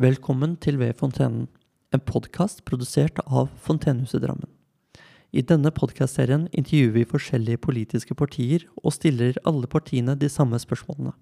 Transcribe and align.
Velkommen 0.00 0.54
til 0.56 0.78
Ved 0.80 0.94
fontenen, 0.96 1.42
en 1.92 2.00
podkast 2.00 2.62
produsert 2.64 3.18
av 3.26 3.50
Fontenehuset 3.60 4.22
Drammen. 4.22 4.48
I 5.36 5.42
denne 5.44 5.68
podkastserien 5.76 6.46
intervjuer 6.56 6.94
vi 6.94 7.02
forskjellige 7.10 7.60
politiske 7.66 8.14
partier 8.16 8.64
og 8.80 8.94
stiller 8.96 9.36
alle 9.44 9.68
partiene 9.68 10.14
de 10.16 10.30
samme 10.32 10.56
spørsmålene. 10.62 11.12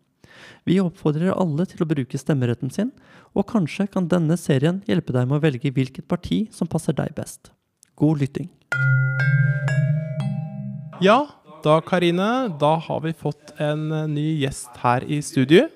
Vi 0.63 0.77
oppfordrer 0.79 1.35
alle 1.35 1.67
til 1.67 1.83
å 1.83 1.89
bruke 1.91 2.21
stemmeretten 2.23 2.71
sin, 2.71 2.93
og 3.35 3.49
kanskje 3.51 3.89
kan 3.91 4.07
denne 4.07 4.39
serien 4.39 4.79
hjelpe 4.87 5.17
deg 5.17 5.27
med 5.27 5.41
å 5.41 5.45
velge 5.49 5.75
hvilket 5.75 6.07
parti 6.07 6.45
som 6.55 6.71
passer 6.71 6.95
deg 6.95 7.17
best. 7.19 7.51
God 7.99 8.23
lytting. 8.23 8.47
Ja, 11.03 11.25
da 11.67 11.81
Karine, 11.83 12.47
da 12.63 12.77
har 12.87 13.03
vi 13.03 13.17
fått 13.27 13.57
en 13.59 13.89
ny 14.15 14.29
gjest 14.45 14.79
her 14.85 15.03
i 15.03 15.19
studio. 15.19 15.67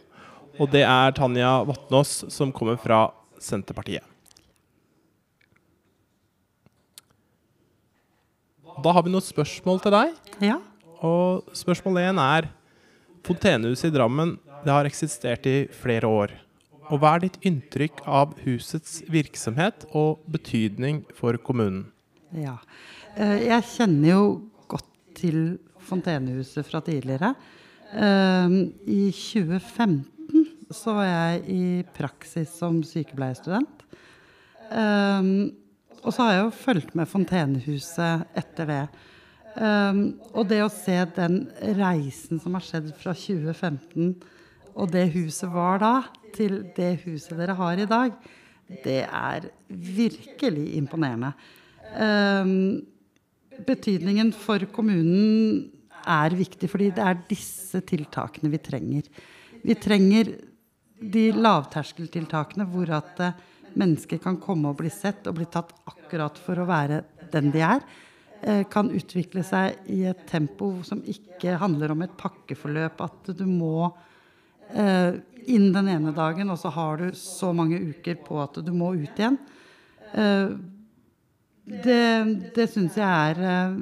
Og 0.60 0.68
det 0.72 0.82
er 0.84 1.14
Tanja 1.16 1.62
Vatnås, 1.64 2.24
som 2.32 2.52
kommer 2.52 2.76
fra 2.80 3.06
Senterpartiet. 3.40 4.04
Da 8.82 8.92
har 8.96 9.04
vi 9.04 9.12
noen 9.12 9.24
spørsmål 9.24 9.80
til 9.84 9.94
deg. 9.94 10.14
Ja. 10.42 10.58
Og 11.04 11.48
spørsmål 11.56 11.98
én 12.02 12.20
er 12.22 12.48
Fontenehuset 13.26 13.90
i 13.90 13.94
Drammen 13.94 14.36
det 14.62 14.70
har 14.70 14.86
eksistert 14.86 15.46
i 15.50 15.56
flere 15.74 16.06
år. 16.06 16.32
Og 16.90 17.00
hva 17.02 17.14
er 17.16 17.24
ditt 17.24 17.38
inntrykk 17.46 18.02
av 18.06 18.34
husets 18.44 19.00
virksomhet 19.10 19.86
og 19.96 20.22
betydning 20.30 21.02
for 21.18 21.38
kommunen? 21.38 21.88
ja. 22.34 22.58
Eh, 23.16 23.44
Jeg 23.48 23.62
kjenner 23.74 24.08
jo 24.08 24.22
godt 24.68 24.86
til 25.14 25.58
Fontenehuset 25.84 26.64
fra 26.64 26.80
tidligere. 26.80 27.34
Eh, 27.92 28.54
I 28.88 29.10
2015 29.12 30.06
så 30.76 30.94
var 30.96 31.08
jeg 31.08 31.42
i 31.52 31.64
praksis 31.96 32.52
som 32.58 32.80
sykepleierstudent. 32.86 33.84
Um, 34.72 35.52
og 36.02 36.10
så 36.14 36.24
har 36.24 36.34
jeg 36.34 36.44
jo 36.44 36.60
fulgt 36.64 36.94
med 36.98 37.10
Fontenehuset 37.10 38.38
etter 38.38 38.70
det. 38.70 38.84
Um, 39.52 40.04
og 40.32 40.48
det 40.50 40.62
å 40.64 40.70
se 40.72 40.96
den 41.16 41.42
reisen 41.78 42.40
som 42.42 42.56
har 42.56 42.64
skjedd 42.64 42.88
fra 42.98 43.12
2015, 43.14 44.14
og 44.72 44.88
det 44.94 45.10
huset 45.12 45.52
var 45.52 45.82
da, 45.82 45.94
til 46.32 46.62
det 46.76 46.94
huset 47.04 47.36
dere 47.36 47.56
har 47.58 47.80
i 47.80 47.88
dag, 47.88 48.14
det 48.82 49.02
er 49.04 49.50
virkelig 49.68 50.70
imponerende. 50.78 51.34
Um, 51.92 52.80
betydningen 53.68 54.32
for 54.32 54.64
kommunen 54.72 55.68
er 56.08 56.34
viktig, 56.34 56.70
fordi 56.72 56.88
det 56.96 57.04
er 57.04 57.20
disse 57.28 57.82
tiltakene 57.86 58.50
vi 58.50 58.62
trenger. 58.62 59.10
Vi 59.62 59.76
trenger 59.78 60.32
de 61.02 61.24
lavterskeltiltakene 61.34 62.66
hvor 62.70 62.90
at 62.94 63.20
eh, 63.22 63.38
mennesker 63.78 64.20
kan 64.22 64.38
komme 64.42 64.70
og 64.70 64.78
bli 64.82 64.90
sett 64.92 65.26
og 65.26 65.38
bli 65.38 65.46
tatt 65.50 65.72
akkurat 65.88 66.38
for 66.38 66.60
å 66.60 66.68
være 66.68 67.02
den 67.32 67.50
de 67.54 67.62
er. 67.64 67.80
eh, 68.42 68.62
Kan 68.70 68.92
utvikle 68.94 69.44
seg 69.46 69.88
i 69.90 70.02
et 70.10 70.26
tempo 70.28 70.74
som 70.86 71.02
ikke 71.02 71.58
handler 71.60 71.94
om 71.94 72.04
et 72.04 72.16
pakkeforløp. 72.18 73.00
At 73.02 73.32
du 73.38 73.46
må 73.48 73.88
eh, 74.74 75.18
inn 75.50 75.72
den 75.74 75.90
ene 75.90 76.12
dagen, 76.14 76.52
og 76.52 76.60
så 76.60 76.70
har 76.70 77.00
du 77.00 77.18
så 77.18 77.50
mange 77.56 77.80
uker 77.80 78.20
på 78.22 78.38
at 78.42 78.60
du 78.62 78.70
må 78.76 78.92
ut 78.94 79.18
igjen. 79.18 79.40
Det 81.72 82.02
det 82.54 82.66
syns 82.68 82.98
jeg 83.00 83.08
er 83.08 83.72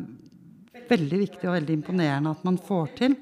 veldig 0.89 1.19
viktig 1.27 1.49
og 1.49 1.57
veldig 1.57 1.75
imponerende 1.75 2.33
at 2.33 2.47
man 2.47 2.57
får 2.57 2.87
til. 2.97 3.17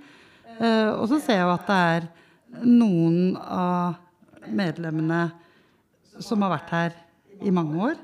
Og 0.61 1.05
så 1.11 1.19
ser 1.25 1.41
jeg 1.41 1.47
jo 1.47 1.55
at 1.55 1.67
det 1.67 1.79
er 1.97 2.07
noen 2.65 3.37
av 3.39 3.99
medlemmene 4.49 5.29
som 6.23 6.43
har 6.45 6.55
vært 6.57 6.73
her 6.75 6.97
i 7.45 7.53
mange 7.55 7.81
år. 7.91 7.99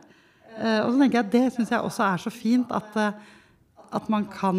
Eh, 0.55 0.81
og 0.85 0.93
så 0.93 0.99
tenker 1.01 1.19
jeg 1.19 1.27
at 1.27 1.33
det 1.33 1.45
syns 1.55 1.73
jeg 1.73 1.87
også 1.87 2.05
er 2.07 2.21
så 2.23 2.33
fint 2.33 2.75
at, 2.75 2.99
eh, 3.01 3.15
at 3.99 4.11
man 4.13 4.27
kan 4.31 4.59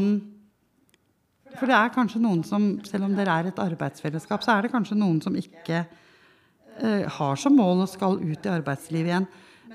For 1.56 1.72
det 1.72 1.76
er 1.78 1.94
kanskje 1.96 2.20
noen 2.20 2.42
som, 2.44 2.82
selv 2.84 3.06
om 3.08 3.14
dere 3.16 3.32
er 3.32 3.48
et 3.48 3.60
arbeidsfellesskap, 3.64 4.42
så 4.44 4.58
er 4.58 4.66
det 4.66 4.74
kanskje 4.74 4.98
noen 5.00 5.22
som 5.24 5.38
ikke 5.40 5.86
eh, 5.86 7.06
har 7.08 7.36
som 7.40 7.56
mål 7.56 7.86
og 7.86 7.88
skal 7.88 8.20
ut 8.20 8.44
i 8.44 8.52
arbeidslivet 8.52 9.08
igjen, 9.08 9.28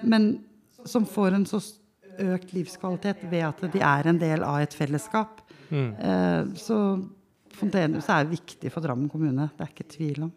men 0.03 0.27
som 0.85 1.07
får 1.09 1.39
en 1.39 1.47
så 1.49 1.63
økt 2.21 2.53
livskvalitet 2.53 3.25
ved 3.31 3.47
at 3.47 3.65
de 3.73 3.81
er 3.81 4.11
en 4.11 4.21
del 4.21 4.45
av 4.45 4.61
et 4.61 4.77
fellesskap. 4.77 5.41
Mm. 5.71 5.95
så 6.59 6.77
Fontenehuset 7.59 8.13
er 8.15 8.29
viktig 8.31 8.71
for 8.73 8.85
Drammen 8.85 9.11
kommune. 9.11 9.49
Det 9.57 9.67
er 9.67 9.73
ikke 9.73 9.89
tvil 9.97 10.29
om. 10.29 10.35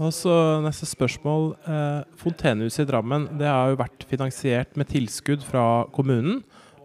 Og 0.00 0.12
så 0.16 0.34
neste 0.64 0.88
spørsmål. 0.88 1.52
Eh, 1.68 2.00
Fontenehuset 2.20 2.86
i 2.86 2.88
Drammen 2.88 3.28
det 3.38 3.48
har 3.48 3.72
jo 3.72 3.80
vært 3.82 4.06
finansiert 4.08 4.76
med 4.80 4.88
tilskudd 4.92 5.44
fra 5.44 5.84
kommunen 5.92 6.40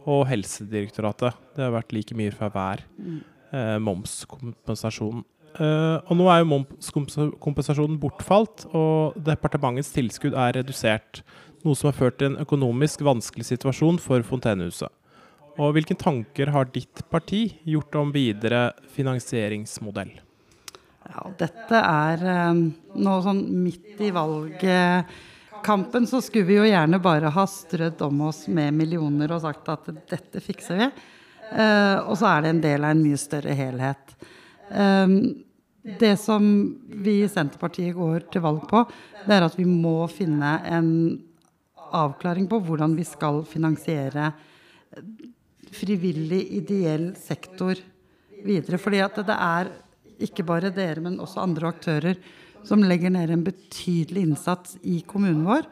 og 0.08 0.28
Helsedirektoratet. 0.30 1.40
Det 1.56 1.66
har 1.66 1.74
vært 1.76 1.96
like 1.96 2.18
mye 2.18 2.36
fra 2.36 2.52
hver 2.52 2.84
eh, 3.08 3.78
momskompensasjon. 3.84 5.24
Eh, 5.58 5.98
og 6.04 6.14
nå 6.20 6.28
er 6.30 6.44
jo 6.44 6.52
momskompensasjonen 6.52 7.98
bortfalt, 8.02 8.68
og 8.76 9.18
departementets 9.26 9.94
tilskudd 9.96 10.38
er 10.38 10.60
redusert. 10.60 11.24
Noe 11.66 11.76
som 11.76 11.90
har 11.90 11.98
ført 11.98 12.20
til 12.20 12.34
en 12.34 12.42
økonomisk 12.44 13.02
vanskelig 13.08 13.48
situasjon 13.50 13.98
for 14.04 14.24
Fontenehuset. 14.28 14.92
Og 15.58 15.74
hvilke 15.74 15.98
tanker 15.98 16.52
har 16.54 16.70
ditt 16.70 17.02
parti 17.10 17.48
gjort 17.66 17.96
om 17.98 18.12
videre 18.14 18.70
finansieringsmodell? 18.94 20.12
Ja, 21.08 21.24
dette 21.40 21.80
er 21.80 22.24
eh, 22.30 22.60
nå 23.00 23.16
sånn 23.24 23.42
midt 23.64 24.02
i 24.04 24.12
valgkampen, 24.14 26.08
så 26.10 26.22
skulle 26.22 26.50
vi 26.50 26.60
jo 26.60 26.68
gjerne 26.68 27.00
bare 27.02 27.32
ha 27.34 27.46
strødd 27.50 28.04
om 28.06 28.26
oss 28.28 28.46
med 28.52 28.76
millioner 28.76 29.32
og 29.34 29.46
sagt 29.46 29.72
at 29.72 29.88
dette 30.12 30.44
fikser 30.44 30.82
vi. 30.84 30.90
Eh, 31.56 31.98
og 32.04 32.18
så 32.20 32.30
er 32.34 32.44
det 32.44 32.54
en 32.54 32.64
del 32.66 32.86
av 32.86 32.94
en 32.94 33.06
mye 33.06 33.20
større 33.22 33.56
helhet. 33.58 34.18
Eh, 34.70 35.16
det 35.98 36.18
som 36.20 36.44
vi 37.02 37.22
i 37.24 37.32
Senterpartiet 37.32 37.96
går 37.96 38.28
til 38.34 38.44
valg 38.44 38.68
på, 38.70 38.84
det 39.24 39.38
er 39.38 39.48
at 39.48 39.56
vi 39.58 39.66
må 39.66 40.02
finne 40.12 40.58
en 40.68 40.92
avklaring 41.96 42.50
på 42.52 42.60
hvordan 42.68 42.94
vi 42.98 43.08
skal 43.08 43.42
finansiere 43.48 44.34
frivillig, 45.78 46.42
ideell 46.60 47.12
sektor 47.20 47.80
videre. 48.46 48.80
Fordi 48.82 49.02
at 49.04 49.22
det 49.28 49.38
er 49.38 49.72
ikke 50.28 50.46
bare 50.48 50.74
dere, 50.74 51.04
men 51.04 51.20
også 51.22 51.44
andre 51.44 51.70
aktører 51.70 52.18
som 52.68 52.84
legger 52.84 53.14
ned 53.14 53.32
en 53.32 53.46
betydelig 53.46 54.26
innsats 54.28 54.78
i 54.88 55.00
kommunen 55.08 55.46
vår, 55.48 55.68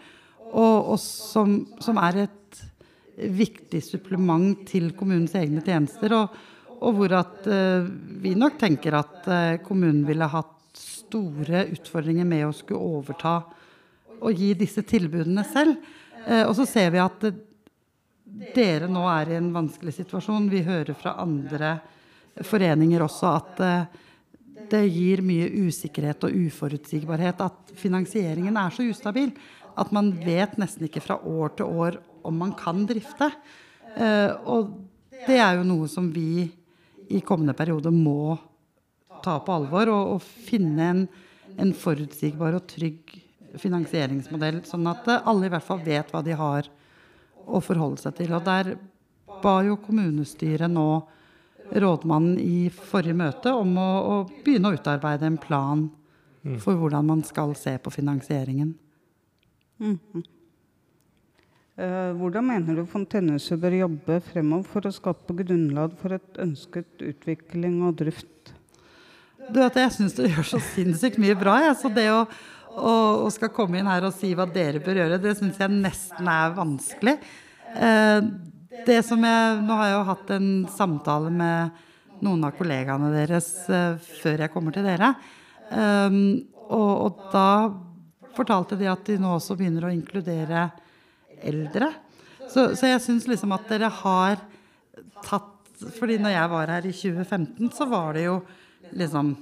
og, 0.55 0.91
og 0.93 0.99
som, 1.01 1.57
som 1.83 1.97
er 1.99 2.25
et 2.27 2.61
viktig 3.16 3.81
supplement 3.83 4.66
til 4.67 4.91
kommunens 4.97 5.35
egne 5.38 5.63
tjenester. 5.66 6.13
Og, 6.16 6.37
og 6.85 6.97
hvor 6.97 7.16
at 7.17 7.47
uh, 7.49 7.87
vi 8.22 8.35
nok 8.37 8.59
tenker 8.61 8.99
at 8.99 9.27
uh, 9.27 9.57
kommunen 9.66 10.03
ville 10.07 10.29
hatt 10.29 10.53
store 10.75 11.66
utfordringer 11.72 12.27
med 12.27 12.45
å 12.47 12.55
skulle 12.55 12.95
overta 12.99 13.37
og 14.16 14.35
gi 14.35 14.53
disse 14.57 14.83
tilbudene 14.87 15.43
selv. 15.47 15.79
Uh, 16.25 16.43
og 16.45 16.53
så 16.59 16.67
ser 16.69 16.93
vi 16.93 17.03
at 17.03 17.27
dere 18.25 18.88
nå 18.90 19.03
er 19.09 19.31
i 19.31 19.38
en 19.38 19.52
vanskelig 19.53 19.94
situasjon. 20.00 20.50
Vi 20.50 20.63
hører 20.66 20.97
fra 20.97 21.16
andre 21.22 21.78
foreninger 22.46 23.03
også 23.06 23.30
at 23.31 23.62
eh, 23.63 24.02
det 24.72 24.81
gir 24.90 25.22
mye 25.25 25.47
usikkerhet 25.68 26.25
og 26.25 26.40
uforutsigbarhet. 26.47 27.44
At 27.46 27.75
finansieringen 27.78 28.58
er 28.58 28.74
så 28.74 28.88
ustabil 28.90 29.31
at 29.75 29.91
man 29.96 30.14
vet 30.24 30.56
nesten 30.62 30.88
ikke 30.88 31.03
fra 31.03 31.19
år 31.19 31.56
til 31.59 31.69
år 31.69 32.00
om 32.25 32.38
man 32.41 32.56
kan 32.58 32.85
drifte. 32.90 33.30
Eh, 33.96 34.31
og 34.50 34.74
det 35.28 35.38
er 35.40 35.59
jo 35.59 35.68
noe 35.68 35.90
som 35.91 36.09
vi 36.14 36.47
i 37.06 37.22
kommende 37.22 37.53
periode 37.58 37.91
må 37.94 38.35
ta 39.24 39.38
på 39.44 39.53
alvor. 39.53 39.91
Og, 39.94 40.16
og 40.16 40.47
finne 40.50 40.90
en, 40.90 41.03
en 41.62 41.75
forutsigbar 41.78 42.58
og 42.58 42.66
trygg 42.72 43.19
finansieringsmodell, 43.55 44.66
sånn 44.67 44.90
at 44.91 45.05
alle 45.22 45.47
i 45.47 45.52
hvert 45.53 45.64
fall 45.64 45.79
vet 45.85 46.09
hva 46.11 46.20
de 46.26 46.34
har 46.35 46.67
å 47.47 47.62
forholde 47.64 48.02
seg 48.02 48.16
til. 48.20 48.34
Og 48.36 48.46
der 48.46 48.76
ba 49.44 49.59
jo 49.66 49.78
kommunestyret 49.82 50.72
nå 50.72 50.88
rådmannen 51.76 52.38
i 52.42 52.70
forrige 52.70 53.18
møte 53.18 53.53
om 53.58 53.74
å, 53.82 53.90
å 54.06 54.16
begynne 54.46 54.70
å 54.70 54.78
utarbeide 54.78 55.30
en 55.30 55.42
plan 55.42 55.88
for 56.62 56.78
hvordan 56.78 57.08
man 57.09 57.24
skal 57.26 57.56
se 57.58 57.74
på 57.82 57.94
finansieringen. 57.94 58.76
Eh, 61.76 62.12
Hvordan 62.16 62.46
mener 62.47 62.78
du 62.78 62.86
Fontenehuset 62.88 63.59
bør 63.59 63.80
jobbe 63.82 64.20
fremover 64.24 64.70
for 64.70 64.88
å 64.88 64.94
skape 64.96 65.36
grunnlag 65.42 65.97
for 66.00 66.16
et 66.16 66.38
ønsket 66.40 67.02
utvikling 67.03 67.82
og 67.84 67.97
drift? 68.00 68.53
Du 69.50 69.59
vet, 69.59 69.76
Jeg 69.76 69.92
syns 69.92 70.16
du 70.16 70.24
gjør 70.24 70.47
så 70.47 70.62
sinnssykt 70.64 71.20
mye 71.22 71.36
bra. 71.38 71.58
Jeg. 71.66 71.76
Så 71.82 71.92
det 71.94 72.08
å, 72.14 72.24
å, 72.75 72.93
og, 73.23 73.29
skal 73.33 73.53
komme 73.55 73.79
inn 73.79 73.89
her 73.89 74.07
og 74.07 74.13
si 74.16 74.33
hva 74.37 74.47
dere 74.49 74.81
bør 74.83 75.01
gjøre, 75.01 75.22
det 75.23 75.35
syns 75.39 75.59
jeg 75.61 75.72
nesten 75.73 76.29
er 76.31 76.53
vanskelig. 76.57 77.16
Eh, 77.75 78.19
det 78.85 78.99
som 79.07 79.23
jeg, 79.23 79.61
Nå 79.63 79.79
har 79.79 79.89
jeg 79.89 79.95
jo 79.95 80.05
hatt 80.09 80.31
en 80.35 80.49
samtale 80.72 81.31
med 81.33 81.83
noen 82.25 82.45
av 82.47 82.55
kollegaene 82.57 83.11
deres 83.13 83.49
eh, 83.69 83.97
før 84.22 84.45
jeg 84.45 84.53
kommer 84.53 84.75
til 84.75 84.85
dere. 84.87 85.13
Um, 85.72 86.45
og, 86.69 86.91
og 87.07 87.23
da 87.33 87.49
fortalte 88.35 88.77
de 88.77 88.87
at 88.91 89.05
de 89.07 89.17
nå 89.22 89.31
også 89.37 89.57
begynner 89.57 89.87
å 89.87 89.93
inkludere 89.93 90.67
eldre. 91.45 91.91
Så, 92.51 92.73
så 92.77 92.91
jeg 92.91 93.01
syns 93.03 93.27
liksom 93.29 93.55
at 93.55 93.67
dere 93.72 93.89
har 94.03 94.39
tatt 95.25 95.51
fordi 95.97 96.16
når 96.22 96.31
jeg 96.31 96.51
var 96.53 96.72
her 96.72 96.85
i 96.87 96.93
2015, 96.95 97.72
så 97.75 97.87
var 97.91 98.16
det 98.16 98.27
jo 98.29 98.35
liksom 98.95 99.33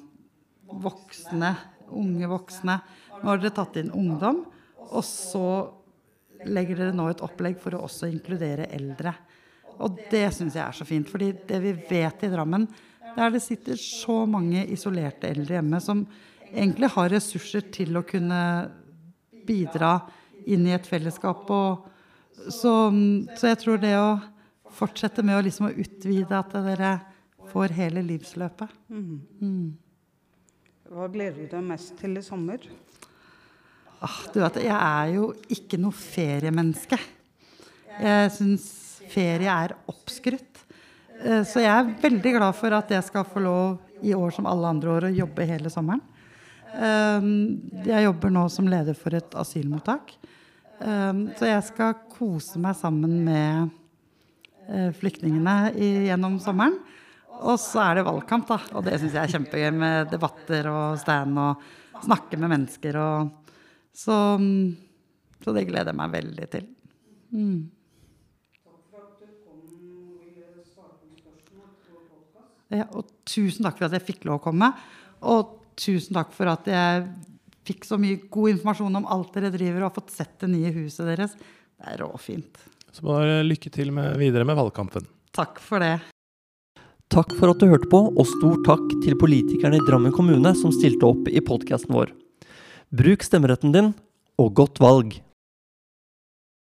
voksne, 0.81 1.51
unge 1.93 2.29
voksne. 2.31 2.79
Nå 3.23 3.31
har 3.31 3.39
dere 3.39 3.55
tatt 3.55 3.79
inn 3.79 3.93
ungdom, 3.95 4.43
og 4.83 5.03
så 5.07 5.47
legger 6.43 6.79
dere 6.79 6.95
nå 6.95 7.07
et 7.07 7.23
opplegg 7.23 7.55
for 7.61 7.75
å 7.77 7.85
også 7.87 8.09
inkludere 8.11 8.67
eldre. 8.75 9.13
Og 9.79 9.95
det 10.11 10.25
syns 10.35 10.57
jeg 10.57 10.65
er 10.65 10.75
så 10.75 10.85
fint. 10.85 11.09
fordi 11.09 11.31
det 11.47 11.59
vi 11.63 11.71
vet 11.89 12.25
i 12.27 12.29
Drammen, 12.29 12.67
det 13.13 13.21
er 13.21 13.31
det 13.31 13.41
sitter 13.45 13.79
så 13.79 14.23
mange 14.27 14.65
isolerte 14.73 15.29
eldre 15.29 15.55
hjemme 15.55 15.79
som 15.81 16.03
egentlig 16.51 16.89
har 16.93 17.09
ressurser 17.13 17.65
til 17.73 17.95
å 17.97 18.05
kunne 18.05 18.41
bidra 19.47 19.95
inn 20.45 20.67
i 20.67 20.75
et 20.75 20.87
fellesskap. 20.87 21.49
Og 21.49 22.49
så, 22.49 22.73
så 23.37 23.51
jeg 23.53 23.61
tror 23.63 23.81
det 23.81 23.95
å 23.97 24.19
fortsette 24.73 25.23
med 25.25 25.37
å, 25.37 25.43
liksom, 25.45 25.69
utvide 25.69 26.37
at 26.37 26.55
dere 26.65 26.93
får 27.53 27.75
hele 27.77 28.03
livsløpet. 28.05 28.71
Mm. 28.89 29.19
Mm. 29.41 29.67
Hva 30.93 31.09
gleder 31.11 31.43
du 31.43 31.51
deg 31.53 31.65
mest 31.65 31.95
til 31.99 32.17
i 32.19 32.25
sommer? 32.25 32.65
Ah, 34.03 34.19
du 34.33 34.41
vet, 34.41 34.57
jeg 34.65 34.75
er 34.75 35.11
jo 35.15 35.29
ikke 35.55 35.77
noe 35.79 35.95
feriemenneske. 35.95 36.97
Jeg 38.03 38.31
syns 38.35 38.65
ferie 39.13 39.47
er 39.47 39.75
oppskrytt. 39.87 40.63
Eh, 41.23 41.43
så 41.47 41.61
jeg 41.63 41.71
er 41.71 41.91
veldig 42.01 42.33
glad 42.35 42.57
for 42.57 42.75
at 42.75 42.89
jeg 42.91 43.05
skal 43.07 43.23
få 43.27 43.43
lov 43.43 43.77
i 44.03 44.11
år 44.17 44.33
som 44.35 44.49
alle 44.49 44.73
andre 44.73 44.91
år 44.91 45.07
å 45.07 45.13
jobbe 45.21 45.47
hele 45.47 45.71
sommeren. 45.71 46.01
Eh, 46.73 47.29
jeg 47.87 48.07
jobber 48.09 48.33
nå 48.33 48.43
som 48.51 48.67
leder 48.67 48.97
for 48.97 49.15
et 49.15 49.37
asylmottak. 49.39 50.11
Eh, 50.83 51.21
så 51.39 51.47
jeg 51.47 51.67
skal 51.69 51.95
kose 52.11 52.59
meg 52.59 52.75
sammen 52.79 53.21
med 53.27 53.79
flyktningene 54.95 55.73
gjennom 55.75 56.37
sommeren. 56.39 56.77
Og 57.43 57.57
så 57.59 57.81
er 57.83 57.97
det 57.97 58.05
valgkamp, 58.07 58.45
da. 58.47 58.59
Og 58.79 58.85
det 58.85 58.95
syns 58.95 59.15
jeg 59.17 59.19
er 59.19 59.33
kjempegøy 59.33 59.73
med 59.75 60.11
debatter 60.13 60.69
og 60.71 60.99
stand 61.01 61.39
og 61.39 61.65
snakke 62.05 62.39
med 62.39 62.51
mennesker 62.53 62.99
og 62.99 63.33
Så, 63.93 64.17
så 65.43 65.53
det 65.55 65.67
gleder 65.69 65.91
jeg 65.93 65.99
meg 65.99 66.13
veldig 66.17 66.49
til. 66.53 66.67
Mm. 67.33 67.63
Ja, 72.73 72.87
og 72.97 73.09
tusen 73.29 73.67
takk 73.67 73.77
for 73.77 73.85
at 73.85 73.93
jeg 73.99 74.05
fikk 74.07 74.23
lov 74.25 74.39
å 74.39 74.43
komme. 74.47 74.71
Og 75.29 75.59
tusen 75.79 76.17
takk 76.17 76.33
for 76.35 76.49
at 76.51 76.67
jeg 76.69 77.03
fikk 77.67 77.85
så 77.87 77.99
mye 78.01 78.23
god 78.33 78.55
informasjon 78.55 78.99
om 78.99 79.09
alt 79.13 79.35
dere 79.37 79.53
driver, 79.53 79.83
og 79.83 79.91
har 79.91 79.97
fått 79.99 80.15
sett 80.15 80.33
det 80.43 80.49
nye 80.51 80.73
huset 80.75 81.05
deres. 81.07 81.35
Det 81.37 81.93
er 81.93 82.01
råfint. 82.03 82.63
Så 82.93 83.05
bare 83.05 83.41
lykke 83.45 83.71
til 83.73 83.93
med, 83.95 84.17
videre 84.21 84.45
med 84.47 84.57
valgkampen. 84.59 85.05
Takk 85.33 85.61
for 85.63 85.83
det. 85.83 85.95
Takk 87.13 87.33
for 87.37 87.53
at 87.53 87.61
du 87.61 87.69
hørte 87.69 87.89
på, 87.89 88.01
og 88.09 88.29
stor 88.29 88.57
takk 88.65 88.83
til 89.05 89.17
politikerne 89.21 89.77
i 89.77 89.85
Drammen 89.85 90.13
kommune 90.15 90.53
som 90.57 90.73
stilte 90.73 91.09
opp 91.09 91.29
i 91.29 91.41
podkasten 91.45 91.93
vår. 91.93 92.13
Bruk 92.93 93.23
stemmeretten 93.25 93.71
din, 93.73 93.87
og 94.37 94.51
godt 94.53 94.77
valg! 94.77 95.15